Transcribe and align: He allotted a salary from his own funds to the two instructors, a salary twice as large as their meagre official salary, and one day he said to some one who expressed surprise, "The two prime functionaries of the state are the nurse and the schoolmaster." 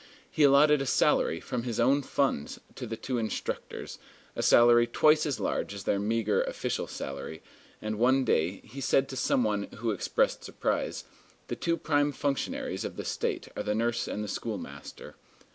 He 0.31 0.41
allotted 0.41 0.81
a 0.81 0.87
salary 0.87 1.39
from 1.39 1.61
his 1.61 1.79
own 1.79 2.01
funds 2.01 2.59
to 2.73 2.87
the 2.87 2.97
two 2.97 3.19
instructors, 3.19 3.99
a 4.35 4.41
salary 4.41 4.87
twice 4.87 5.27
as 5.27 5.39
large 5.39 5.75
as 5.75 5.83
their 5.83 5.99
meagre 5.99 6.41
official 6.41 6.87
salary, 6.87 7.43
and 7.83 7.99
one 7.99 8.25
day 8.25 8.61
he 8.65 8.81
said 8.81 9.07
to 9.09 9.15
some 9.15 9.43
one 9.43 9.65
who 9.75 9.91
expressed 9.91 10.43
surprise, 10.43 11.03
"The 11.49 11.55
two 11.55 11.77
prime 11.77 12.11
functionaries 12.13 12.83
of 12.83 12.95
the 12.95 13.05
state 13.05 13.49
are 13.55 13.61
the 13.61 13.75
nurse 13.75 14.07
and 14.07 14.23
the 14.23 14.27
schoolmaster." 14.27 15.17